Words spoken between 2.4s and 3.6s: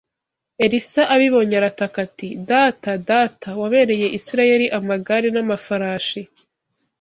“Data, data,